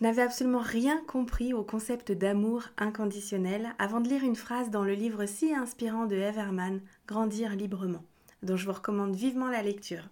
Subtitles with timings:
[0.00, 4.82] Je n'avais absolument rien compris au concept d'amour inconditionnel avant de lire une phrase dans
[4.82, 8.02] le livre si inspirant de Everman, Grandir librement,
[8.42, 10.08] dont je vous recommande vivement la lecture.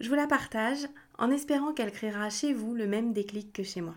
[0.00, 0.86] Je vous la partage
[1.16, 3.94] en espérant qu'elle créera chez vous le même déclic que chez moi.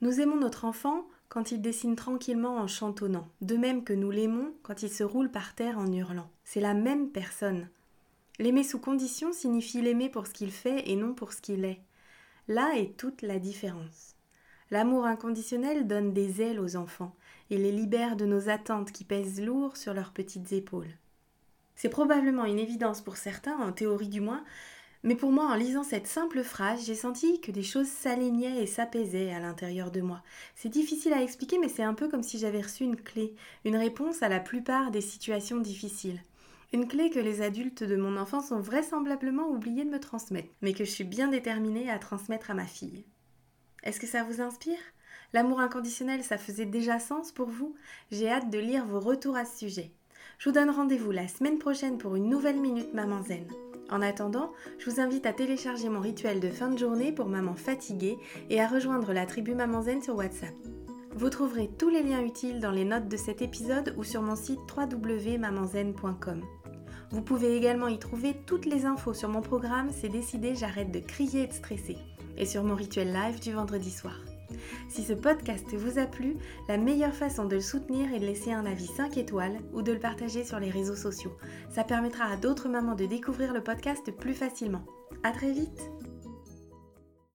[0.00, 4.54] Nous aimons notre enfant quand il dessine tranquillement en chantonnant, de même que nous l'aimons
[4.62, 6.30] quand il se roule par terre en hurlant.
[6.44, 7.68] C'est la même personne.
[8.38, 11.80] L'aimer sous condition signifie l'aimer pour ce qu'il fait et non pour ce qu'il est.
[12.48, 14.14] Là est toute la différence.
[14.70, 17.14] L'amour inconditionnel donne des ailes aux enfants
[17.50, 20.94] et les libère de nos attentes qui pèsent lourd sur leurs petites épaules.
[21.74, 24.44] C'est probablement une évidence pour certains, en théorie du moins,
[25.02, 28.66] mais pour moi, en lisant cette simple phrase, j'ai senti que des choses s'alignaient et
[28.66, 30.22] s'apaisaient à l'intérieur de moi.
[30.54, 33.76] C'est difficile à expliquer, mais c'est un peu comme si j'avais reçu une clé, une
[33.76, 36.20] réponse à la plupart des situations difficiles.
[36.72, 40.72] Une clé que les adultes de mon enfance ont vraisemblablement oublié de me transmettre, mais
[40.72, 43.04] que je suis bien déterminée à transmettre à ma fille.
[43.84, 44.78] Est-ce que ça vous inspire?
[45.32, 47.76] L'amour inconditionnel, ça faisait déjà sens pour vous?
[48.10, 49.92] J'ai hâte de lire vos retours à ce sujet.
[50.38, 53.46] Je vous donne rendez-vous la semaine prochaine pour une nouvelle Minute Maman Zen.
[53.88, 57.54] En attendant, je vous invite à télécharger mon rituel de fin de journée pour maman
[57.54, 58.18] fatiguée
[58.50, 60.54] et à rejoindre la tribu Maman Zen sur WhatsApp.
[61.16, 64.36] Vous trouverez tous les liens utiles dans les notes de cet épisode ou sur mon
[64.36, 66.42] site www.mamanzen.com.
[67.10, 70.98] Vous pouvez également y trouver toutes les infos sur mon programme C'est décidé, j'arrête de
[70.98, 71.96] crier et de stresser
[72.36, 74.20] et sur mon rituel live du vendredi soir.
[74.90, 76.36] Si ce podcast vous a plu,
[76.68, 79.92] la meilleure façon de le soutenir est de laisser un avis 5 étoiles ou de
[79.92, 81.32] le partager sur les réseaux sociaux.
[81.70, 84.84] Ça permettra à d'autres mamans de découvrir le podcast plus facilement.
[85.22, 85.80] À très vite